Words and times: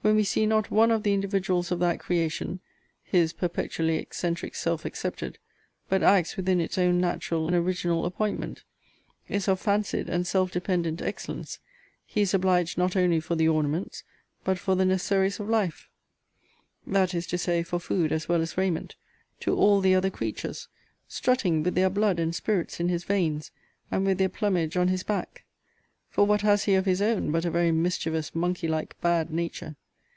When 0.00 0.14
we 0.16 0.22
see 0.24 0.46
not 0.46 0.70
one 0.70 0.90
of 0.90 1.02
the 1.02 1.12
individuals 1.12 1.70
of 1.70 1.80
that 1.80 1.98
creation 2.00 2.60
(his 3.02 3.34
perpetually 3.34 3.96
eccentric 3.98 4.54
self 4.54 4.86
excepted) 4.86 5.38
but 5.88 6.02
acts 6.02 6.36
within 6.36 6.60
its 6.60 6.78
own 6.78 6.98
natural 6.98 7.46
and 7.46 7.54
original 7.54 8.06
appointment: 8.06 8.62
is 9.28 9.48
of 9.48 9.60
fancied 9.60 10.08
and 10.08 10.26
self 10.26 10.50
dependent 10.50 11.02
excellence, 11.02 11.58
he 12.06 12.22
is 12.22 12.32
obliged 12.32 12.78
not 12.78 12.96
only 12.96 13.20
for 13.20 13.34
the 13.34 13.48
ornaments, 13.48 14.02
but 14.44 14.56
for 14.58 14.74
the 14.76 14.86
necessaries 14.86 15.40
of 15.40 15.48
life, 15.48 15.90
(that 16.86 17.12
is 17.12 17.26
to 17.26 17.36
say, 17.36 17.62
for 17.62 17.80
food 17.80 18.10
as 18.10 18.28
well 18.30 18.40
as 18.40 18.56
raiment,) 18.56 18.94
to 19.40 19.54
all 19.54 19.80
the 19.80 19.94
other 19.96 20.10
creatures; 20.10 20.68
strutting 21.06 21.62
with 21.62 21.74
their 21.74 21.90
blood 21.90 22.18
and 22.18 22.34
spirits 22.34 22.78
in 22.80 22.88
his 22.88 23.04
veins, 23.04 23.50
and 23.90 24.06
with 24.06 24.16
their 24.16 24.30
plumage 24.30 24.74
on 24.76 24.88
his 24.88 25.02
back: 25.02 25.44
for 26.08 26.24
what 26.24 26.40
has 26.42 26.64
he 26.64 26.74
of 26.74 26.86
his 26.86 27.02
own, 27.02 27.30
but 27.30 27.44
a 27.44 27.50
very 27.50 27.72
mischievous, 27.72 28.34
monkey 28.34 28.68
like, 28.68 28.98
bad 29.02 29.30
nature! 29.30 29.76